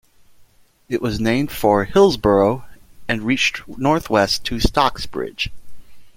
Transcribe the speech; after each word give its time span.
It 0.89 0.99
was 0.99 1.19
named 1.19 1.51
for 1.51 1.83
Hillsborough 1.85 2.65
and 3.07 3.21
reached 3.21 3.61
north 3.67 4.09
west 4.09 4.43
to 4.45 4.55
Stocksbridge. 4.59 5.51